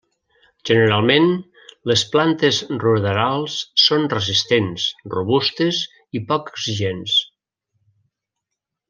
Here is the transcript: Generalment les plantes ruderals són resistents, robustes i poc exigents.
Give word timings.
Generalment 0.67 1.27
les 1.91 2.03
plantes 2.15 2.61
ruderals 2.83 3.57
són 3.83 4.07
resistents, 4.15 4.87
robustes 5.17 5.83
i 6.21 6.27
poc 6.33 6.51
exigents. 6.57 7.19